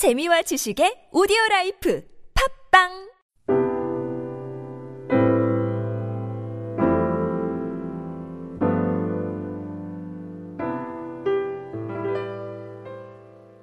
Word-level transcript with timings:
재미와 0.00 0.40
지식의 0.40 1.12
오디오 1.12 1.36
라이프 1.50 2.02
팟빵 2.32 2.88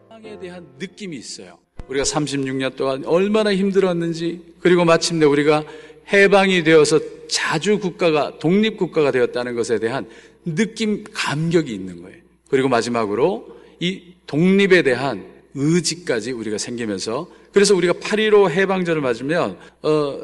사랑에 0.09 0.39
대한 0.39 0.67
느낌이 0.77 1.17
있어요. 1.17 1.57
우리가 1.87 2.03
36년 2.03 2.75
동안 2.75 3.03
얼마나 3.05 3.51
힘들었는지, 3.55 4.53
그리고 4.59 4.85
마침내 4.85 5.25
우리가 5.25 5.63
해방이 6.13 6.61
되어서 6.61 6.99
자주 7.27 7.79
국가가, 7.79 8.37
독립 8.37 8.77
국가가 8.77 9.09
되었다는 9.09 9.55
것에 9.55 9.79
대한 9.79 10.07
느낌, 10.45 11.03
감격이 11.11 11.73
있는 11.73 12.03
거예요. 12.03 12.21
그리고 12.47 12.69
마지막으로 12.69 13.57
이 13.79 14.13
독립에 14.27 14.83
대한 14.83 15.36
의지까지 15.55 16.31
우리가 16.31 16.57
생기면서, 16.57 17.29
그래서 17.51 17.75
우리가 17.75 17.93
8.15 17.93 18.49
해방전을 18.49 19.01
맞으면, 19.01 19.57
어, 19.81 20.19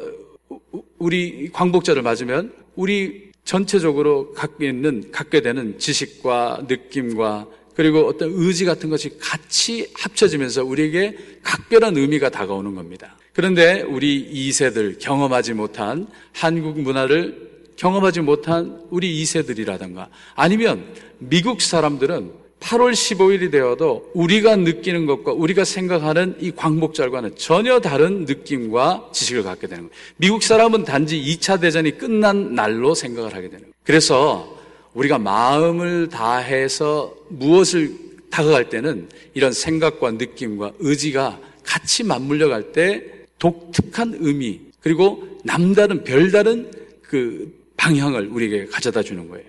우리 0.98 1.50
광복절을 1.52 2.02
맞으면, 2.02 2.52
우리 2.76 3.32
전체적으로 3.44 4.32
갖고 4.32 4.64
있는, 4.64 5.10
갖게 5.10 5.42
되는 5.42 5.78
지식과 5.78 6.66
느낌과 6.68 7.46
그리고 7.74 8.06
어떤 8.06 8.30
의지 8.32 8.64
같은 8.64 8.88
것이 8.88 9.18
같이 9.18 9.90
합쳐지면서 9.94 10.64
우리에게 10.64 11.16
각별한 11.42 11.96
의미가 11.96 12.30
다가오는 12.30 12.74
겁니다. 12.74 13.16
그런데 13.32 13.82
우리 13.82 14.32
2세들 14.32 14.98
경험하지 15.00 15.54
못한 15.54 16.06
한국 16.32 16.80
문화를 16.80 17.52
경험하지 17.76 18.20
못한 18.20 18.80
우리 18.90 19.20
2세들이라든가 19.22 20.08
아니면 20.36 20.94
미국 21.18 21.60
사람들은 21.60 22.43
8월 22.60 22.92
15일이 22.92 23.50
되어도 23.50 24.10
우리가 24.14 24.56
느끼는 24.56 25.06
것과 25.06 25.32
우리가 25.32 25.64
생각하는 25.64 26.36
이 26.40 26.50
광복절과는 26.50 27.36
전혀 27.36 27.78
다른 27.80 28.24
느낌과 28.24 29.10
지식을 29.12 29.42
갖게 29.42 29.66
되는 29.66 29.84
거예요. 29.84 29.94
미국 30.16 30.42
사람은 30.42 30.84
단지 30.84 31.20
2차 31.20 31.60
대전이 31.60 31.98
끝난 31.98 32.54
날로 32.54 32.94
생각을 32.94 33.34
하게 33.34 33.48
되는 33.48 33.60
거예요. 33.60 33.74
그래서 33.84 34.58
우리가 34.94 35.18
마음을 35.18 36.08
다해서 36.08 37.14
무엇을 37.28 37.92
다가갈 38.30 38.70
때는 38.70 39.08
이런 39.34 39.52
생각과 39.52 40.12
느낌과 40.12 40.72
의지가 40.78 41.38
같이 41.64 42.02
맞물려 42.02 42.48
갈 42.48 42.72
때 42.72 43.02
독특한 43.38 44.16
의미 44.20 44.60
그리고 44.80 45.22
남다른 45.44 46.02
별다른 46.04 46.70
그 47.02 47.52
방향을 47.76 48.28
우리에게 48.28 48.66
가져다 48.66 49.02
주는 49.02 49.28
거예요. 49.28 49.44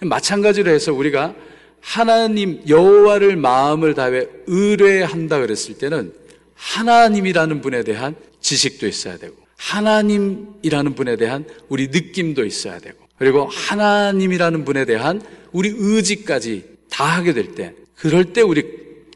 마찬가지로 0.00 0.70
해서 0.70 0.92
우리가 0.92 1.34
하나님 1.80 2.62
여호와를 2.68 3.36
마음을 3.36 3.94
다해 3.94 4.26
의뢰한다 4.46 5.40
그랬을 5.40 5.78
때는 5.78 6.12
하나님이라는 6.54 7.60
분에 7.60 7.84
대한 7.84 8.14
지식도 8.40 8.86
있어야 8.86 9.16
되고 9.16 9.36
하나님이라는 9.56 10.94
분에 10.94 11.16
대한 11.16 11.44
우리 11.68 11.88
느낌도 11.88 12.44
있어야 12.44 12.78
되고 12.78 12.98
그리고 13.20 13.46
하나님이라는 13.46 14.64
분에 14.64 14.86
대한 14.86 15.20
우리 15.52 15.72
의지까지 15.76 16.64
다 16.90 17.04
하게 17.04 17.34
될 17.34 17.54
때, 17.54 17.74
그럴 17.94 18.32
때 18.32 18.40
우리, 18.40 18.64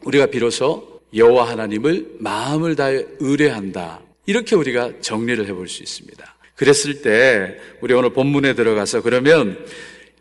우리가 0.03 0.27
비로소 0.27 1.01
여호와 1.15 1.49
하나님을 1.49 2.17
마음을 2.19 2.75
다해 2.75 3.03
의뢰한다. 3.19 4.01
이렇게 4.27 4.55
우리가 4.55 4.91
정리를 5.01 5.47
해볼 5.47 5.67
수 5.67 5.81
있습니다. 5.81 6.35
그랬을 6.55 7.01
때, 7.01 7.57
우리 7.81 7.95
오늘 7.95 8.11
본문에 8.11 8.53
들어가서 8.53 9.01
그러면 9.01 9.57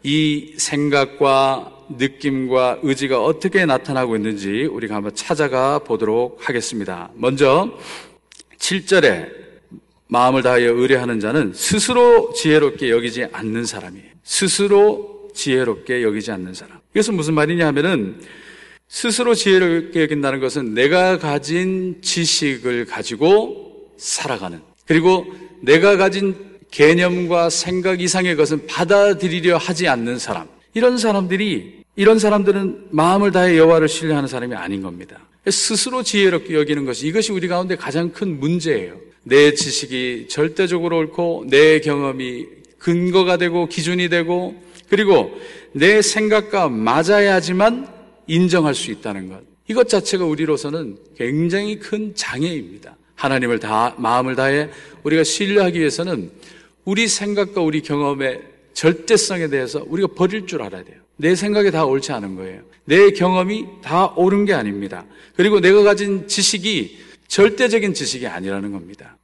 이 0.02 0.54
생각과 0.56 1.73
느낌과 1.88 2.80
의지가 2.82 3.22
어떻게 3.22 3.66
나타나고 3.66 4.16
있는지 4.16 4.64
우리가 4.64 4.96
한번 4.96 5.14
찾아가 5.14 5.78
보도록 5.78 6.48
하겠습니다. 6.48 7.10
먼저 7.14 7.78
7절에 8.58 9.28
마음을 10.08 10.42
다하여 10.42 10.72
의뢰하는 10.72 11.20
자는 11.20 11.52
스스로 11.54 12.32
지혜롭게 12.32 12.90
여기지 12.90 13.26
않는 13.32 13.64
사람이에요. 13.64 14.06
스스로 14.22 15.28
지혜롭게 15.34 16.02
여기지 16.02 16.30
않는 16.30 16.54
사람. 16.54 16.78
이것은 16.94 17.14
무슨 17.14 17.34
말이냐 17.34 17.66
하면은 17.68 18.20
스스로 18.88 19.34
지혜롭게 19.34 20.02
여긴다는 20.02 20.40
것은 20.40 20.74
내가 20.74 21.18
가진 21.18 22.00
지식을 22.00 22.84
가지고 22.84 23.90
살아가는 23.96 24.60
그리고 24.86 25.26
내가 25.60 25.96
가진 25.96 26.54
개념과 26.70 27.50
생각 27.50 28.00
이상의 28.00 28.36
것은 28.36 28.66
받아들이려 28.66 29.56
하지 29.56 29.88
않는 29.88 30.18
사람. 30.18 30.48
이런 30.74 30.98
사람들이 30.98 31.83
이런 31.96 32.18
사람들은 32.18 32.88
마음을 32.90 33.30
다해 33.30 33.56
여호와를 33.56 33.88
신뢰하는 33.88 34.28
사람이 34.28 34.54
아닌 34.54 34.82
겁니다. 34.82 35.20
스스로 35.46 36.02
지혜롭게 36.02 36.54
여기는 36.54 36.84
것이 36.84 37.06
이것이 37.06 37.32
우리 37.32 37.48
가운데 37.48 37.76
가장 37.76 38.10
큰 38.12 38.40
문제예요. 38.40 38.96
내 39.22 39.54
지식이 39.54 40.26
절대적으로 40.28 40.98
옳고 40.98 41.46
내 41.48 41.80
경험이 41.80 42.46
근거가 42.78 43.36
되고 43.36 43.66
기준이 43.66 44.08
되고 44.08 44.54
그리고 44.88 45.30
내 45.72 46.02
생각과 46.02 46.68
맞아야지만 46.68 47.88
인정할 48.26 48.74
수 48.74 48.90
있다는 48.90 49.28
것. 49.28 49.42
이것 49.68 49.88
자체가 49.88 50.24
우리로서는 50.24 50.98
굉장히 51.16 51.78
큰 51.78 52.14
장애입니다. 52.14 52.96
하나님을 53.14 53.60
다, 53.60 53.94
마음을 53.98 54.34
다해 54.34 54.68
우리가 55.04 55.24
신뢰하기 55.24 55.78
위해서는 55.78 56.30
우리 56.84 57.08
생각과 57.08 57.62
우리 57.62 57.80
경험의 57.80 58.42
절대성에 58.74 59.48
대해서 59.48 59.84
우리가 59.86 60.08
버릴 60.14 60.46
줄 60.46 60.62
알아야 60.62 60.84
돼요. 60.84 61.03
내 61.16 61.34
생각이 61.34 61.70
다 61.70 61.84
옳지 61.84 62.12
않은 62.12 62.36
거예요. 62.36 62.62
내 62.84 63.10
경험이 63.10 63.66
다 63.82 64.12
옳은 64.16 64.44
게 64.44 64.52
아닙니다. 64.52 65.06
그리고 65.36 65.60
내가 65.60 65.82
가진 65.82 66.28
지식이 66.28 66.98
절대적인 67.28 67.94
지식이 67.94 68.26
아니라는 68.26 68.72
겁니다. 68.72 69.16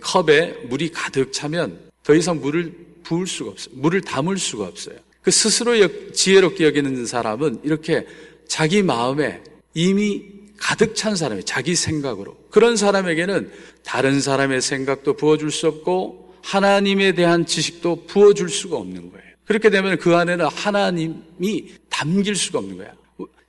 컵에 0.00 0.66
물이 0.68 0.90
가득 0.90 1.32
차면 1.32 1.78
더 2.02 2.14
이상 2.14 2.40
물을 2.40 2.72
부을 3.02 3.26
수가 3.26 3.50
없어요. 3.50 3.74
물을 3.76 4.00
담을 4.00 4.38
수가 4.38 4.64
없어요. 4.64 4.96
그 5.22 5.30
스스로 5.30 5.72
지혜롭게 6.12 6.64
여기는 6.64 7.06
사람은 7.06 7.60
이렇게 7.64 8.06
자기 8.48 8.82
마음에 8.82 9.42
이미 9.74 10.24
가득 10.56 10.94
찬 10.94 11.16
사람이 11.16 11.44
자기 11.44 11.74
생각으로 11.74 12.36
그런 12.50 12.76
사람에게는 12.76 13.50
다른 13.84 14.20
사람의 14.20 14.62
생각도 14.62 15.14
부어줄 15.14 15.50
수 15.50 15.68
없고 15.68 16.34
하나님에 16.42 17.12
대한 17.12 17.44
지식도 17.44 18.06
부어줄 18.06 18.48
수가 18.48 18.76
없는 18.76 19.10
거예요. 19.10 19.25
그렇게 19.46 19.70
되면 19.70 19.96
그 19.98 20.14
안에는 20.16 20.46
하나님이 20.46 21.66
담길 21.88 22.36
수가 22.36 22.58
없는 22.58 22.76
거야. 22.76 22.92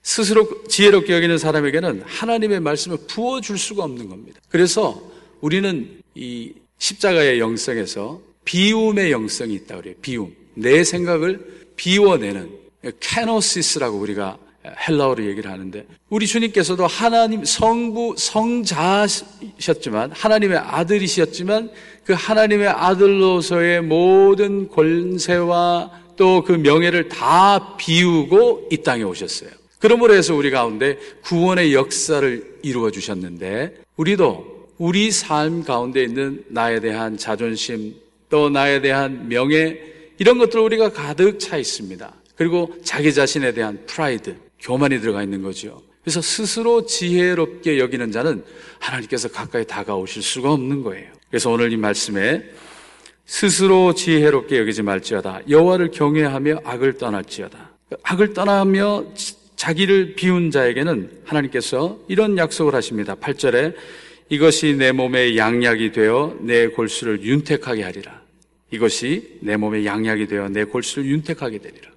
스스로 0.02 0.64
지혜롭게 0.68 1.14
여기는 1.14 1.38
사람에게는 1.38 2.04
하나님의 2.06 2.62
말씀을 2.62 2.98
부어줄 3.08 3.58
수가 3.58 3.84
없는 3.84 4.08
겁니다. 4.08 4.40
그래서 4.48 5.02
우리는 5.42 6.02
이 6.16 6.54
십자가의 6.78 7.40
영성에서 7.40 8.22
비움의 8.46 9.12
영성이 9.12 9.56
있다 9.56 9.76
그래요. 9.78 9.96
비움. 10.02 10.34
내 10.54 10.84
생각을 10.84 11.70
비워내는 11.76 12.50
kenosis라고 13.00 13.98
우리가 13.98 14.38
헬라어로 14.88 15.26
얘기를 15.26 15.52
하는데 15.52 15.86
우리 16.10 16.28
주님께서도 16.28 16.88
하나님 16.88 17.44
성부 17.44 18.16
성자셨지만 18.18 20.12
하나님의 20.12 20.58
아들이셨지만 20.58 21.70
그 22.08 22.14
하나님의 22.14 22.70
아들로서의 22.70 23.82
모든 23.82 24.70
권세와 24.70 25.92
또 26.16 26.42
그 26.42 26.54
명예를 26.54 27.10
다 27.10 27.76
비우고 27.76 28.70
이 28.72 28.78
땅에 28.78 29.04
오셨어요. 29.04 29.50
그러므로 29.80 30.14
해서 30.14 30.34
우리 30.34 30.50
가운데 30.50 30.98
구원의 31.24 31.74
역사를 31.74 32.60
이루어 32.64 32.90
주셨는데 32.92 33.76
우리도 33.98 34.68
우리 34.78 35.12
삶 35.12 35.64
가운데 35.64 36.02
있는 36.02 36.44
나에 36.48 36.80
대한 36.80 37.18
자존심 37.18 37.94
또 38.30 38.50
나에 38.50 38.80
대한 38.80 39.28
명예 39.28 39.78
이런 40.18 40.38
것들 40.38 40.62
우리가 40.62 40.94
가득 40.94 41.40
차 41.40 41.58
있습니다. 41.58 42.14
그리고 42.36 42.74
자기 42.84 43.14
자신에 43.14 43.54
대한 43.54 43.84
프라이드, 43.86 44.38
교만이 44.62 45.02
들어가 45.02 45.22
있는 45.24 45.42
거죠. 45.44 45.82
그래서 46.04 46.22
스스로 46.22 46.86
지혜롭게 46.86 47.78
여기는 47.80 48.12
자는 48.14 48.46
하나님께서 48.80 49.28
가까이 49.28 49.66
다가오실 49.66 50.24
수가 50.24 50.54
없는 50.54 50.84
거예요. 50.84 51.17
그래서 51.30 51.52
오늘 51.52 51.72
이 51.72 51.78
말씀에 51.78 52.44
스스로 53.26 53.94
지혜롭게 53.94 54.58
여기지 54.60 54.82
말지어다. 54.84 55.42
여호와를 55.50 55.92
경외하며 55.92 56.62
악을 56.64 56.98
떠날지어다. 56.98 57.78
악을 58.04 58.34
떠나며 58.34 59.06
자기를 59.58 60.16
비운 60.16 60.52
자에게는 60.52 61.24
하나님께서 61.26 62.00
이런 62.08 62.38
약속을 62.38 62.74
하십니다. 62.74 63.16
8절에 63.16 63.76
이것이 64.30 64.76
내 64.76 64.92
몸의 64.92 65.38
양약이 65.38 65.92
되어 65.92 66.38
내 66.42 66.68
골수를 66.68 67.22
윤택하게 67.24 67.84
하리라. 67.84 68.22
이것이 68.72 69.40
내 69.42 69.58
몸의 69.58 69.86
양약이 69.86 70.28
되어 70.28 70.50
내 70.50 70.64
골수를 70.64 71.10
윤택하게 71.10 71.60
되리라. 71.60 71.90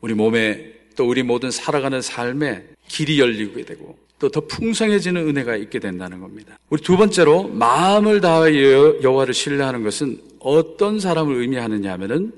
우리 0.00 0.14
몸에 0.14 0.77
또 0.98 1.08
우리 1.08 1.22
모든 1.22 1.52
살아가는 1.52 2.02
삶에 2.02 2.64
길이 2.88 3.20
열리게 3.20 3.64
되고 3.64 3.96
또 4.18 4.28
더 4.28 4.40
풍성해지는 4.40 5.28
은혜가 5.28 5.54
있게 5.54 5.78
된다는 5.78 6.20
겁니다. 6.20 6.58
우리 6.70 6.82
두 6.82 6.96
번째로 6.96 7.44
마음을 7.44 8.20
다하여 8.20 9.00
여호와를 9.00 9.32
신뢰하는 9.32 9.84
것은 9.84 10.20
어떤 10.40 10.98
사람을 10.98 11.36
의미하느냐 11.36 11.92
하면은 11.92 12.32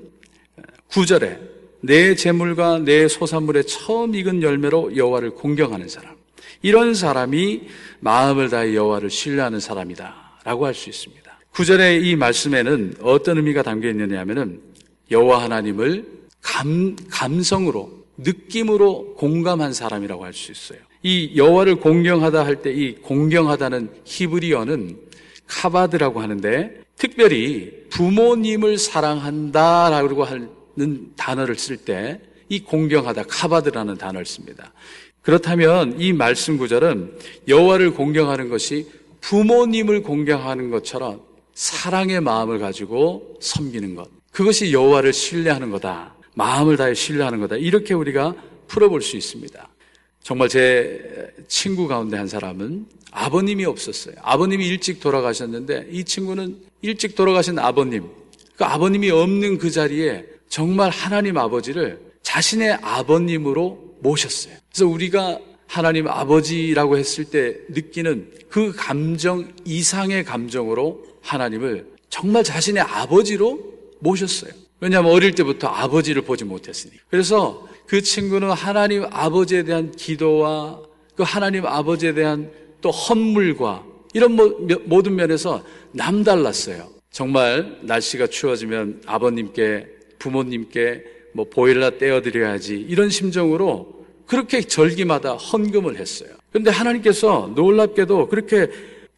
9절에 0.91 1.39
내 1.81 2.13
재물과 2.13 2.79
내 2.79 3.07
소산물의 3.07 3.65
처음 3.65 4.13
익은 4.13 4.43
열매로 4.43 4.95
여호와를 4.95 5.31
공경하는 5.31 5.89
사람. 5.89 6.15
이런 6.61 6.93
사람이 6.93 7.63
마음을 7.99 8.49
다해 8.49 8.75
여호와를 8.75 9.09
신뢰하는 9.09 9.59
사람이다라고 9.59 10.67
할 10.67 10.75
수 10.75 10.87
있습니다. 10.89 11.39
구절의 11.49 12.07
이 12.07 12.15
말씀에는 12.15 12.97
어떤 13.01 13.37
의미가 13.37 13.63
담겨 13.63 13.89
있느냐면은 13.89 14.61
여호와 15.09 15.41
하나님을 15.45 16.05
감 16.43 16.95
감성으로 17.09 18.00
느낌으로 18.23 19.15
공감한 19.15 19.73
사람이라고 19.73 20.23
할 20.25 20.33
수 20.33 20.51
있어요. 20.51 20.79
이 21.03 21.33
여호와를 21.35 21.75
공경하다 21.75 22.45
할 22.45 22.61
때 22.61 22.71
이 22.73 22.95
공경하다는 22.95 23.89
히브리어는 24.05 24.97
카바드라고 25.47 26.21
하는데 26.21 26.81
특별히 26.97 27.71
부모님을 27.89 28.77
사랑한다라고 28.77 30.23
하는 30.23 30.49
단어를 31.15 31.55
쓸 31.55 31.77
때 31.77 32.19
이 32.49 32.59
공경하다 32.59 33.23
카바드라는 33.23 33.97
단어를 33.97 34.25
씁니다. 34.25 34.73
그렇다면 35.21 35.95
이 36.01 36.11
말씀 36.11 36.57
구절은 36.57 37.17
여호와를 37.47 37.91
공경하는 37.93 38.49
것이 38.49 38.87
부모님을 39.21 40.01
공경하는 40.03 40.69
것처럼 40.69 41.21
사랑의 41.53 42.19
마음을 42.19 42.59
가지고 42.59 43.37
섬기는 43.39 43.95
것. 43.95 44.09
그것이 44.31 44.73
여호와를 44.73 45.13
신뢰하는 45.13 45.71
거다. 45.71 46.13
마음을 46.35 46.77
다해 46.77 46.93
신뢰하는 46.93 47.39
거다. 47.39 47.57
이렇게 47.57 47.93
우리가 47.93 48.35
풀어볼 48.67 49.01
수 49.01 49.17
있습니다. 49.17 49.67
정말 50.23 50.49
제 50.49 51.33
친구 51.47 51.87
가운데 51.87 52.17
한 52.17 52.27
사람은 52.27 52.85
아버님이 53.11 53.65
없었어요. 53.65 54.15
아버님이 54.21 54.67
일찍 54.67 54.99
돌아가셨는데 54.99 55.87
이 55.91 56.03
친구는 56.03 56.59
일찍 56.81 57.15
돌아가신 57.15 57.59
아버님, 57.59 58.05
그 58.55 58.63
아버님이 58.63 59.09
없는 59.09 59.57
그 59.57 59.71
자리에 59.71 60.25
정말 60.47 60.89
하나님 60.89 61.37
아버지를 61.37 61.99
자신의 62.21 62.79
아버님으로 62.81 63.95
모셨어요. 64.01 64.55
그래서 64.69 64.87
우리가 64.87 65.39
하나님 65.67 66.07
아버지라고 66.07 66.97
했을 66.97 67.25
때 67.25 67.55
느끼는 67.69 68.31
그 68.49 68.73
감정 68.75 69.51
이상의 69.65 70.23
감정으로 70.25 71.05
하나님을 71.21 71.87
정말 72.09 72.43
자신의 72.43 72.83
아버지로 72.83 73.59
모셨어요. 73.99 74.51
왜냐하면 74.81 75.11
어릴 75.11 75.33
때부터 75.33 75.67
아버지를 75.67 76.23
보지 76.23 76.43
못했으니. 76.43 76.93
그래서 77.09 77.67
그 77.85 78.01
친구는 78.01 78.51
하나님 78.51 79.05
아버지에 79.09 79.63
대한 79.63 79.91
기도와 79.91 80.81
그 81.15 81.23
하나님 81.23 81.65
아버지에 81.65 82.13
대한 82.13 82.51
또 82.81 82.89
헌물과 82.89 83.85
이런 84.13 84.35
모든 84.85 85.15
면에서 85.15 85.63
남달랐어요. 85.91 86.89
정말 87.11 87.77
날씨가 87.81 88.27
추워지면 88.27 89.03
아버님께 89.05 89.87
부모님께 90.17 91.03
뭐 91.33 91.45
보일러 91.49 91.97
떼어드려야지 91.97 92.75
이런 92.75 93.09
심정으로 93.09 94.01
그렇게 94.25 94.61
절기마다 94.61 95.35
헌금을 95.35 95.97
했어요. 95.97 96.29
그런데 96.51 96.71
하나님께서 96.71 97.51
놀랍게도 97.55 98.29
그렇게 98.29 98.69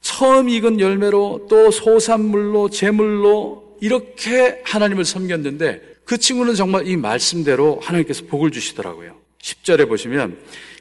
처음 0.02 0.50
익은 0.50 0.80
열매로 0.80 1.48
또 1.50 1.72
소산물로 1.72 2.70
제물로 2.70 3.63
이렇게 3.84 4.62
하나님을 4.64 5.04
섬겼는데 5.04 5.82
그 6.06 6.18
친구는 6.18 6.56
정말 6.56 6.88
이 6.88 6.96
말씀대로 6.96 7.82
하나님께서 7.82 8.24
복을 8.28 8.50
주시더라고요. 8.50 9.18
10절에 9.42 9.90
보시면 9.90 10.38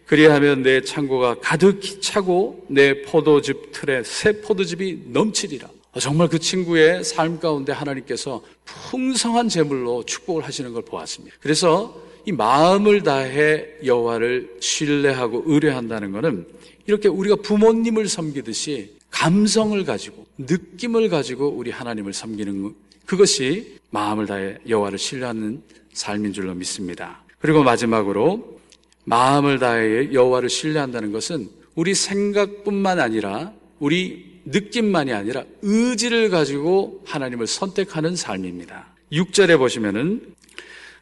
그리하면 0.07 0.63
내 0.63 0.83
창고가 0.83 1.41
가득히 1.41 2.01
차고 2.01 2.67
내 2.69 3.03
포도즙 3.03 3.73
틀에 3.73 4.05
새 4.05 4.41
포도즙이 4.41 5.07
넘치리라. 5.07 5.69
어, 5.91 5.99
정말 5.99 6.29
그 6.29 6.39
친구의 6.39 7.03
삶 7.03 7.41
가운데 7.41 7.73
하나님께서 7.73 8.41
풍성한 8.65 9.49
제물로 9.49 10.05
축복을 10.05 10.45
하시는 10.45 10.73
걸 10.73 10.85
보았습니다. 10.85 11.37
그래서 11.41 12.01
이 12.25 12.31
마음을 12.31 13.03
다해 13.03 13.67
여호와를 13.85 14.59
신뢰하고 14.61 15.43
의뢰한다는 15.47 16.13
것은 16.13 16.47
이렇게 16.87 17.09
우리가 17.09 17.35
부모님을 17.43 18.07
섬기듯이 18.07 18.93
감성을 19.11 19.85
가지고 19.85 20.25
느낌을 20.39 21.09
가지고 21.09 21.49
우리 21.49 21.73
하나님을 21.73 22.13
섬기는 22.13 22.63
그것이 23.07 23.79
마음을 23.91 24.27
다해 24.27 24.59
여호와를 24.69 24.99
신뢰하는 24.99 25.63
삶인 25.93 26.33
줄로 26.33 26.55
믿습니다. 26.55 27.23
그리고 27.39 27.63
마지막으로 27.63 28.61
마음을 29.05 29.59
다해 29.59 30.13
여호와를 30.13 30.49
신뢰한다는 30.49 31.13
것은 31.13 31.49
우리 31.75 31.95
생각뿐만 31.95 33.01
아니라 33.01 33.53
우리 33.79 34.41
느낌만이 34.45 35.13
아니라 35.13 35.45
의지를 35.63 36.31
가지고 36.31 37.03
하나님을 37.05 37.47
선택하는 37.47 38.17
삶입니다. 38.17 38.95
6절에 39.13 39.59
보시면은 39.59 40.35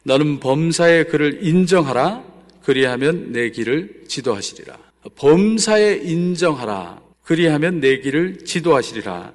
너는 0.03 0.39
범사의 0.39 1.07
그를 1.09 1.45
인정하라 1.45 2.23
그리하면 2.63 3.31
내 3.31 3.49
길을 3.49 4.03
지도하시리라. 4.07 4.77
범사에 5.15 6.01
인정하라 6.03 7.01
그리하면 7.23 7.79
내 7.79 7.99
길을 7.99 8.39
지도하시리라. 8.45 9.33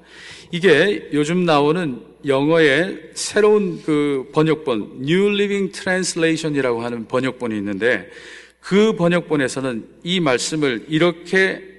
이게 0.51 1.09
요즘 1.13 1.45
나오는 1.45 2.01
영어의 2.27 3.11
새로운 3.15 3.83
그 3.85 4.29
번역본 4.33 4.99
New 5.03 5.35
Living 5.35 5.73
Translation이라고 5.73 6.83
하는 6.83 7.07
번역본이 7.07 7.57
있는데 7.57 8.09
그 8.61 8.95
번역본에서는 8.97 9.87
이 10.03 10.21
말씀을 10.21 10.87
이렇게 10.89 11.77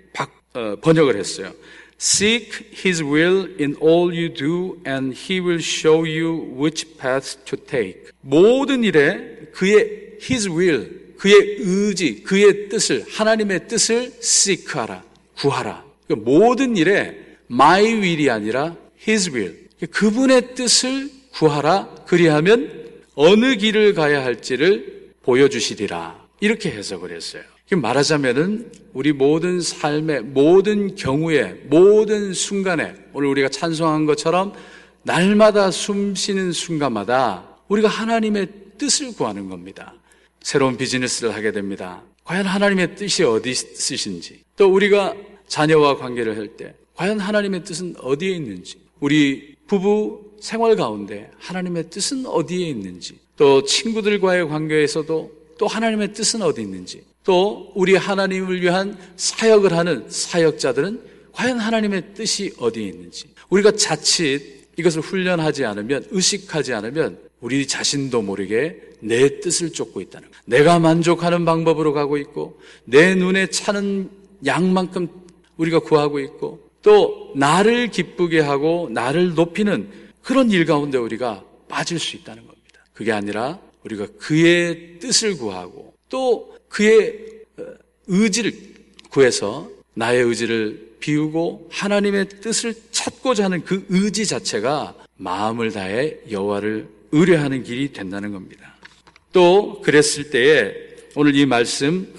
어, 0.57 0.75
번역을 0.81 1.17
했어요. 1.17 1.53
Seek 1.99 2.49
His 2.73 3.03
will 3.03 3.55
in 3.59 3.75
all 3.81 4.09
you 4.09 4.33
do, 4.33 4.77
and 4.87 5.15
He 5.15 5.39
will 5.39 5.61
show 5.61 5.99
you 6.03 6.51
which 6.59 6.97
path 6.97 7.37
to 7.45 7.57
take. 7.57 8.09
모든 8.21 8.83
일에 8.83 9.49
그의 9.51 10.17
His 10.21 10.49
will, 10.49 10.89
그의 11.17 11.57
의지, 11.59 12.23
그의 12.23 12.69
뜻을, 12.69 13.05
하나님의 13.07 13.67
뜻을 13.67 14.13
seek하라, 14.19 15.03
구하라. 15.37 15.85
그 16.07 16.13
모든 16.13 16.75
일에 16.75 17.26
my 17.51 17.83
will이 17.83 18.29
아니라 18.29 18.75
His 19.07 19.31
will. 19.31 19.55
그분의 19.91 20.55
뜻을 20.55 21.09
구하라. 21.33 22.03
그리하면 22.07 22.87
어느 23.15 23.55
길을 23.55 23.93
가야 23.93 24.23
할지를 24.23 25.13
보여주시리라. 25.23 26.27
이렇게 26.39 26.71
해석을 26.71 27.11
했어요. 27.11 27.43
말하자면은 27.75 28.71
우리 28.93 29.11
모든 29.11 29.59
삶의 29.59 30.21
모든 30.21 30.95
경우에 30.95 31.61
모든 31.65 32.33
순간에 32.33 32.95
오늘 33.13 33.27
우리가 33.29 33.49
찬송한 33.49 34.05
것처럼 34.05 34.53
날마다 35.03 35.69
숨 35.71 36.15
쉬는 36.15 36.53
순간마다 36.53 37.57
우리가 37.67 37.87
하나님의 37.89 38.47
뜻을 38.77 39.13
구하는 39.13 39.49
겁니다. 39.49 39.93
새로운 40.41 40.77
비즈니스를 40.77 41.35
하게 41.35 41.51
됩니다. 41.51 42.03
과연 42.23 42.45
하나님의 42.45 42.95
뜻이 42.95 43.23
어디 43.23 43.51
있으신지 43.51 44.43
또 44.55 44.71
우리가 44.71 45.13
자녀와 45.47 45.97
관계를 45.97 46.37
할 46.37 46.55
때 46.55 46.73
과연 46.97 47.19
하나님의 47.19 47.63
뜻은 47.63 47.95
어디에 48.01 48.31
있는지 48.35 48.75
우리 48.99 49.55
부부 49.67 50.33
생활 50.41 50.75
가운데 50.75 51.31
하나님의 51.39 51.89
뜻은 51.89 52.25
어디에 52.25 52.67
있는지 52.67 53.17
또 53.37 53.63
친구들과의 53.63 54.49
관계에서도 54.49 55.37
또 55.57 55.67
하나님의 55.67 56.13
뜻은 56.13 56.41
어디 56.41 56.61
있는지, 56.61 57.03
또 57.23 57.71
우리 57.75 57.95
하나님을 57.95 58.61
위한 58.61 58.97
사역을 59.15 59.73
하는 59.73 60.05
사역자들은 60.07 61.01
과연 61.31 61.59
하나님의 61.59 62.13
뜻이 62.13 62.53
어디에 62.57 62.85
있는지, 62.85 63.25
우리가 63.49 63.71
자칫 63.71 64.67
이것을 64.77 65.01
훈련하지 65.01 65.65
않으면, 65.65 66.05
의식하지 66.11 66.73
않으면 66.73 67.19
우리 67.41 67.67
자신도 67.67 68.21
모르게 68.21 68.81
내 68.99 69.39
뜻을 69.39 69.71
쫓고 69.71 70.01
있다는 70.01 70.29
거예요. 70.29 70.41
내가 70.45 70.79
만족하는 70.79 71.45
방법으로 71.45 71.93
가고 71.93 72.17
있고, 72.17 72.59
내 72.85 73.15
눈에 73.15 73.47
차는 73.47 74.09
양만큼 74.45 75.07
우리가 75.57 75.79
구하고 75.79 76.19
있고, 76.19 76.66
또 76.81 77.31
나를 77.35 77.89
기쁘게 77.89 78.39
하고 78.39 78.89
나를 78.91 79.33
높이는 79.33 79.89
그런 80.21 80.51
일 80.51 80.65
가운데 80.65 80.97
우리가 80.97 81.43
빠질 81.67 81.99
수 81.99 82.15
있다는 82.15 82.45
겁니다. 82.45 82.81
그게 82.93 83.11
아니라 83.11 83.59
우리가 83.83 84.07
그의 84.19 84.99
뜻을 84.99 85.37
구하고 85.37 85.93
또 86.09 86.55
그의 86.69 87.17
어, 87.57 87.63
의지를 88.07 88.53
구해서 89.09 89.69
나의 89.93 90.23
의지를 90.23 90.95
비우고 90.99 91.69
하나님의 91.71 92.29
뜻을 92.41 92.73
찾고자 92.91 93.45
하는 93.45 93.63
그 93.63 93.85
의지 93.89 94.25
자체가 94.25 94.95
마음을 95.17 95.71
다해 95.71 96.17
여호와를 96.29 96.87
의뢰하는 97.11 97.63
길이 97.63 97.93
된다는 97.93 98.31
겁니다. 98.31 98.75
또 99.31 99.81
그랬을 99.81 100.29
때에 100.29 100.73
오늘 101.15 101.35
이 101.35 101.45
말씀 101.45 102.13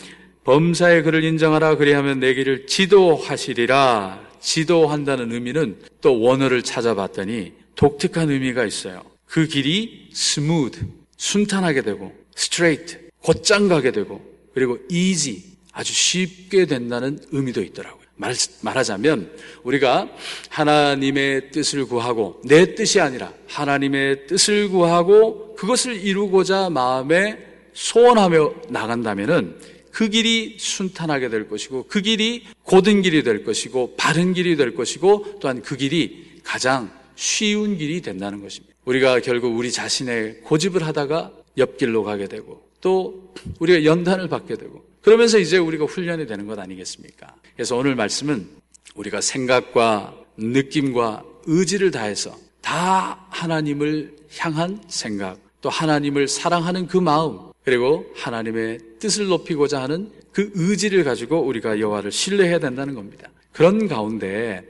범사에 0.45 1.03
그를 1.03 1.25
인정하라 1.25 1.77
그리하면 1.77 2.21
네 2.21 2.35
길을 2.35 2.67
지도하시리라 2.67 4.28
지도한다는 4.41 5.33
의미는 5.33 5.79
또 6.01 6.21
원어를 6.21 6.63
찾아봤더니 6.63 7.53
독특한 7.75 8.31
의미가 8.31 8.65
있어요. 8.65 9.03
그 9.25 9.47
길이 9.47 10.09
smooth 10.13 10.81
순탄하게 11.17 11.83
되고 11.83 12.13
straight 12.35 13.09
곧장 13.23 13.69
가게 13.69 13.93
되고 13.93 14.21
그리고 14.55 14.79
easy 14.91 15.43
아주 15.73 15.93
쉽게 15.93 16.67
된다는 16.67 17.19
의미도 17.31 17.63
있더라고요. 17.63 17.99
말, 18.17 18.35
말하자면 18.63 19.31
우리가 19.63 20.09
하나님의 20.49 21.51
뜻을 21.53 21.87
구하고 21.87 22.41
내 22.45 22.75
뜻이 22.75 23.01
아니라 23.01 23.33
하나님의 23.47 24.27
뜻을 24.27 24.69
구하고 24.71 25.55
그것을 25.55 25.95
이루고자 26.05 26.71
마음에 26.71 27.39
소원하며 27.75 28.55
나간다면은 28.71 29.57
그 29.91 30.09
길이 30.09 30.57
순탄하게 30.59 31.29
될 31.29 31.49
것이고 31.49 31.87
그 31.89 32.01
길이 32.01 32.45
고든 32.63 33.03
길이 33.03 33.23
될 33.23 33.45
것이고 33.45 33.97
바른 33.97 34.35
길이 34.35 34.57
될 34.57 34.75
것이고 34.75 35.39
또한 35.41 35.63
그 35.63 35.77
길이 35.77 36.41
가장 36.45 36.91
쉬운 37.17 37.77
길이 37.77 38.01
된다는 38.01 38.41
것입니다. 38.41 38.75
우리가 38.85 39.21
결국 39.21 39.57
우리 39.57 39.71
자신의 39.73 40.41
고집을 40.45 40.87
하다가 40.87 41.33
옆길로 41.57 42.05
가게 42.05 42.27
되고 42.27 42.69
또 42.81 43.33
우리가 43.59 43.85
연단을 43.85 44.29
받게 44.29 44.57
되고 44.57 44.85
그러면서 45.03 45.39
이제 45.39 45.59
우리가 45.59 45.85
훈련이 45.85 46.27
되는 46.27 46.47
것 46.47 46.59
아니겠습니까? 46.59 47.35
그래서 47.55 47.77
오늘 47.77 47.95
말씀은 47.95 48.49
우리가 48.95 49.21
생각과 49.21 50.15
느낌과 50.37 51.25
의지를 51.47 51.91
다해서 51.91 52.37
다 52.61 53.27
하나님을 53.31 54.17
향한 54.39 54.83
생각, 54.89 55.39
또 55.61 55.71
하나님을 55.71 56.29
사랑하는 56.29 56.87
그 56.87 56.99
마음, 56.99 57.39
그리고 57.65 58.07
하나님의 58.15 58.79
뜻을 58.99 59.27
높이고자 59.27 59.83
하는 59.83 60.11
그 60.33 60.51
의지를 60.55 61.05
가지고 61.05 61.41
우리가 61.41 61.81
여호와를 61.81 62.13
신뢰해야 62.13 62.59
된다는 62.59 62.95
겁니다. 62.95 63.31
그런 63.53 63.89
가운데 63.89 64.65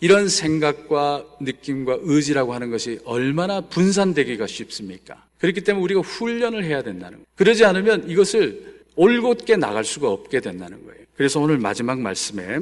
이런 0.00 0.28
생각과 0.28 1.24
느낌과 1.40 1.98
의지라고 2.02 2.52
하는 2.54 2.70
것이 2.70 3.00
얼마나 3.04 3.62
분산되기가 3.62 4.46
쉽습니까? 4.46 5.24
그렇기 5.38 5.62
때문에 5.62 5.82
우리가 5.82 6.00
훈련을 6.00 6.64
해야 6.64 6.82
된다는 6.82 7.18
거예요. 7.18 7.26
그러지 7.34 7.64
않으면 7.64 8.08
이것을 8.08 8.76
올곧게 8.94 9.56
나갈 9.56 9.84
수가 9.84 10.10
없게 10.10 10.40
된다는 10.40 10.84
거예요. 10.84 11.00
그래서 11.16 11.40
오늘 11.40 11.58
마지막 11.58 11.98
말씀에 11.98 12.60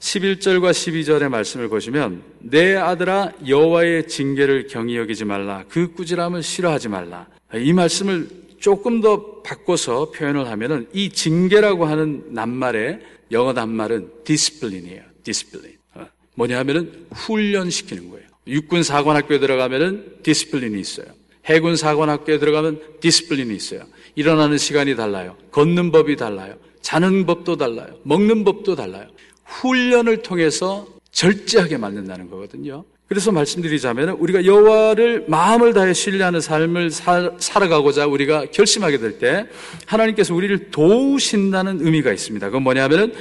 11절과 0.00 0.70
12절의 0.70 1.28
말씀을 1.28 1.68
보시면 1.68 2.22
내 2.40 2.76
아들아 2.76 3.32
여호와의 3.46 4.06
징계를 4.08 4.66
경히 4.66 4.96
여기지 4.96 5.24
말라 5.24 5.64
그 5.68 5.92
꾸지람을 5.92 6.42
싫어하지 6.42 6.88
말라 6.88 7.26
이 7.54 7.72
말씀을 7.72 8.28
조금 8.58 9.00
더 9.00 9.42
바꿔서 9.42 10.10
표현을 10.10 10.48
하면은 10.48 10.88
이 10.92 11.10
징계라고 11.10 11.84
하는 11.84 12.24
낱말의 12.32 13.00
영어 13.32 13.52
낱말은 13.52 14.10
discipline이에요. 14.24 15.02
discipline. 15.22 15.76
어, 15.94 16.06
뭐냐 16.34 16.58
하면은 16.60 17.06
훈련시키는 17.12 18.10
거예요. 18.10 18.26
육군 18.46 18.82
사관학교에 18.82 19.38
들어가면은 19.38 20.16
discipline이 20.22 20.80
있어요. 20.80 21.06
해군 21.46 21.76
사관학교에 21.76 22.38
들어가면 22.38 22.80
discipline이 23.00 23.54
있어요. 23.54 23.82
일어나는 24.14 24.58
시간이 24.58 24.96
달라요. 24.96 25.36
걷는 25.50 25.90
법이 25.92 26.16
달라요. 26.16 26.56
자는 26.80 27.26
법도 27.26 27.56
달라요. 27.56 27.98
먹는 28.02 28.44
법도 28.44 28.76
달라요. 28.76 29.08
훈련을 29.44 30.22
통해서 30.22 30.86
절제하게 31.10 31.78
만든다는 31.78 32.30
거거든요. 32.30 32.84
그래서 33.08 33.30
말씀드리자면 33.32 34.10
우리가 34.10 34.44
여호와를 34.46 35.26
마음을 35.28 35.74
다해 35.74 35.92
신뢰하는 35.92 36.40
삶을 36.40 36.90
살, 36.90 37.32
살아가고자 37.38 38.06
우리가 38.06 38.46
결심하게 38.50 38.98
될 38.98 39.18
때 39.18 39.46
하나님께서 39.86 40.34
우리를 40.34 40.70
도우신다는 40.70 41.84
의미가 41.84 42.12
있습니다. 42.12 42.46
그건 42.46 42.62
뭐냐면은 42.62 43.12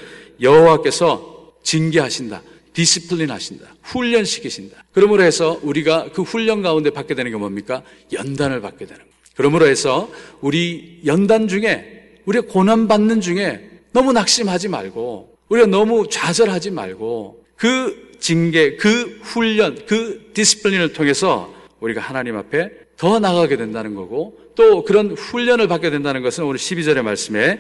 여호와께서 0.41 1.53
징계하신다. 1.63 2.41
discipline 2.73 3.29
하신다. 3.29 3.75
훈련시키신다. 3.83 4.83
그러므로 4.93 5.21
해서 5.23 5.59
우리가 5.61 6.09
그 6.13 6.23
훈련 6.23 6.61
가운데 6.63 6.89
받게 6.89 7.13
되는 7.13 7.29
게 7.31 7.37
뭡니까? 7.37 7.83
연단을 8.11 8.61
받게 8.61 8.85
되는 8.85 8.99
거예요. 8.99 9.13
그러므로 9.35 9.67
해서 9.67 10.09
우리 10.41 11.01
연단 11.05 11.47
중에 11.47 12.19
우리가 12.25 12.47
고난 12.51 12.87
받는 12.87 13.21
중에 13.21 13.69
너무 13.91 14.11
낙심하지 14.13 14.69
말고 14.69 15.37
우리가 15.49 15.67
너무 15.67 16.07
좌절하지 16.09 16.71
말고 16.71 17.43
그 17.55 18.12
징계, 18.23 18.77
그 18.77 19.19
훈련, 19.21 19.77
그 19.85 20.31
discipline을 20.33 20.93
통해서 20.93 21.53
우리가 21.81 21.99
하나님 21.99 22.37
앞에 22.37 22.71
더 22.95 23.19
나가게 23.19 23.57
된다는 23.57 23.95
거고 23.95 24.39
또 24.55 24.85
그런 24.85 25.11
훈련을 25.11 25.67
받게 25.67 25.89
된다는 25.89 26.23
것은 26.23 26.45
오늘 26.45 26.57
12절의 26.57 27.01
말씀에 27.01 27.59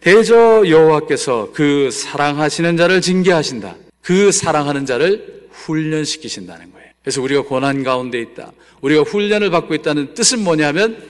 대저 0.00 0.64
여호와께서 0.66 1.50
그 1.54 1.92
사랑하시는 1.92 2.76
자를 2.76 3.00
징계하신다. 3.00 3.76
그 4.00 4.32
사랑하는 4.32 4.86
자를 4.86 5.46
훈련시키신다는 5.52 6.72
거예요. 6.72 6.88
그래서 7.02 7.22
우리가 7.22 7.42
고난 7.42 7.84
가운데 7.84 8.20
있다. 8.20 8.50
우리가 8.80 9.02
훈련을 9.02 9.50
받고 9.50 9.72
있다는 9.76 10.14
뜻은 10.14 10.42
뭐냐면 10.42 11.00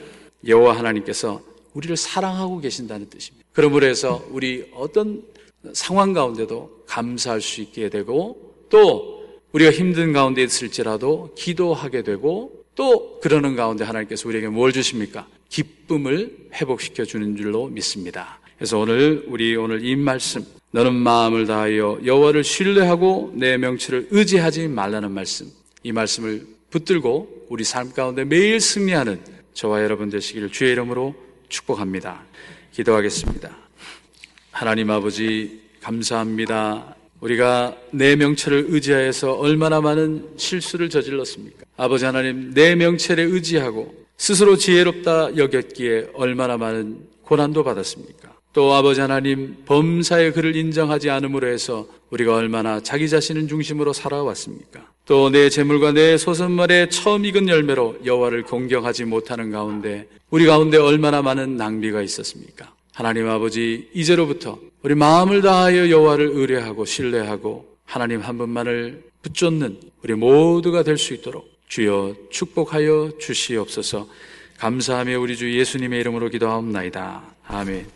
여호와 0.46 0.76
하나님께서 0.76 1.40
우리를 1.72 1.96
사랑하고 1.96 2.60
계신다는 2.60 3.08
뜻입니다. 3.08 3.48
그러므로 3.54 3.86
해서 3.86 4.22
우리 4.28 4.70
어떤 4.74 5.22
상황 5.72 6.12
가운데도 6.12 6.82
감사할 6.86 7.40
수 7.40 7.62
있게 7.62 7.88
되고 7.88 8.51
또 8.72 9.22
우리가 9.52 9.70
힘든 9.70 10.14
가운데 10.14 10.42
있을지라도 10.42 11.34
기도하게 11.36 12.02
되고 12.02 12.64
또 12.74 13.20
그러는 13.20 13.54
가운데 13.54 13.84
하나님께서 13.84 14.26
우리에게 14.30 14.48
뭘 14.48 14.72
주십니까? 14.72 15.28
기쁨을 15.50 16.48
회복시켜 16.54 17.04
주는 17.04 17.36
줄로 17.36 17.66
믿습니다. 17.66 18.40
그래서 18.56 18.78
오늘 18.78 19.24
우리 19.28 19.54
오늘 19.56 19.84
이 19.84 19.94
말씀 19.94 20.42
너는 20.70 20.94
마음을 20.94 21.46
다하여 21.46 22.00
여호와를 22.02 22.44
신뢰하고 22.44 23.34
내 23.36 23.58
명치를 23.58 24.08
의지하지 24.10 24.68
말라는 24.68 25.10
말씀 25.10 25.48
이 25.82 25.92
말씀을 25.92 26.46
붙들고 26.70 27.48
우리 27.50 27.64
삶 27.64 27.92
가운데 27.92 28.24
매일 28.24 28.58
승리하는 28.58 29.20
저와 29.52 29.82
여러분 29.82 30.08
되시기를 30.08 30.50
주의 30.50 30.72
이름으로 30.72 31.14
축복합니다. 31.50 32.24
기도하겠습니다. 32.72 33.54
하나님 34.50 34.90
아버지 34.90 35.60
감사합니다. 35.82 37.01
우리가 37.22 37.76
내 37.92 38.16
명체를 38.16 38.66
의지하여서 38.68 39.34
얼마나 39.34 39.80
많은 39.80 40.30
실수를 40.36 40.90
저질렀습니까? 40.90 41.64
아버지 41.76 42.04
하나님 42.04 42.52
내 42.52 42.74
명체를 42.74 43.24
의지하고 43.32 43.94
스스로 44.16 44.56
지혜롭다 44.56 45.36
여겼기에 45.36 46.08
얼마나 46.14 46.56
많은 46.56 46.98
고난도 47.22 47.62
받았습니까? 47.62 48.32
또 48.52 48.74
아버지 48.74 49.00
하나님 49.00 49.56
범사의 49.64 50.32
그를 50.32 50.56
인정하지 50.56 51.10
않음으로 51.10 51.46
해서 51.46 51.86
우리가 52.10 52.34
얼마나 52.34 52.80
자기 52.80 53.08
자신을 53.08 53.48
중심으로 53.48 53.92
살아왔습니까? 53.92 54.90
또 55.06 55.30
내 55.30 55.48
재물과 55.48 55.92
내 55.92 56.16
소선물의 56.18 56.90
처음 56.90 57.24
익은 57.24 57.48
열매로 57.48 57.98
여호와를 58.04 58.42
공경하지 58.44 59.04
못하는 59.04 59.50
가운데 59.50 60.08
우리 60.30 60.44
가운데 60.46 60.76
얼마나 60.76 61.22
많은 61.22 61.56
낭비가 61.56 62.02
있었습니까? 62.02 62.72
하나님 62.92 63.28
아버지 63.28 63.88
이제로부터 63.94 64.58
우리 64.82 64.94
마음을 64.94 65.40
다하여 65.42 65.88
여호와를 65.88 66.26
의뢰하고 66.26 66.84
신뢰하고 66.84 67.76
하나님 67.84 68.20
한 68.20 68.36
분만을 68.38 69.04
붙쫓는 69.22 69.80
우리 70.02 70.14
모두가 70.14 70.82
될 70.82 70.98
수 70.98 71.14
있도록 71.14 71.50
주여 71.68 72.14
축복하여 72.30 73.12
주시옵소서. 73.18 74.08
감사하며 74.58 75.18
우리 75.20 75.36
주 75.36 75.56
예수님의 75.58 76.00
이름으로 76.00 76.28
기도하옵나이다. 76.28 77.34
아멘. 77.46 77.86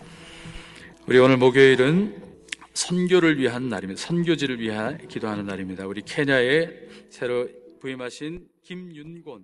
우리 1.06 1.18
오늘 1.18 1.36
목요일은 1.36 2.16
선교를 2.72 3.38
위한 3.38 3.68
날입니다. 3.68 4.00
선교지를 4.00 4.60
위해 4.60 4.98
기도하는 5.08 5.46
날입니다. 5.46 5.86
우리 5.86 6.02
케냐에 6.02 6.68
새로 7.10 7.48
부임하신 7.80 8.46
김윤곤 8.62 9.42